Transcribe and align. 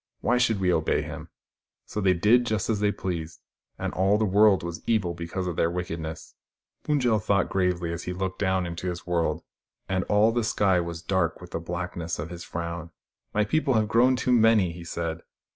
Why 0.21 0.39
should 0.39 0.59
we 0.59 0.73
obey 0.73 1.03
him?" 1.03 1.29
So 1.85 2.01
they 2.01 2.15
did 2.15 2.47
just 2.47 2.71
as 2.71 2.79
they 2.79 2.91
pleased, 2.91 3.39
and 3.77 3.93
all 3.93 4.17
the 4.17 4.25
world 4.25 4.63
was 4.63 4.81
evil 4.87 5.13
because 5.13 5.45
of 5.45 5.57
their 5.57 5.69
wickedness. 5.69 6.33
Pund 6.83 7.01
jel 7.03 7.19
thought 7.19 7.51
gravely 7.51 7.93
as 7.93 8.05
he 8.05 8.11
looked 8.11 8.39
down 8.39 8.65
into 8.65 8.87
his 8.89 9.05
world, 9.05 9.43
and 9.87 10.03
all 10.05 10.31
the 10.31 10.43
sky 10.43 10.79
was 10.79 11.03
dark 11.03 11.39
with 11.39 11.51
the 11.51 11.59
black 11.59 11.95
ness 11.95 12.17
of 12.17 12.31
his 12.31 12.43
frown." 12.43 12.89
My 13.35 13.45
people 13.45 13.75
have 13.75 13.87
grown 13.87 14.15
too 14.15 14.31
many," 14.31 14.71
he 14.71 14.83
said. 14.85 15.21